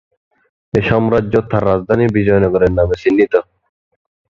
[0.73, 3.33] এই সাম্রাজ্য তার রাজধানী বিজয়নগরের নামে চিহ্নিত।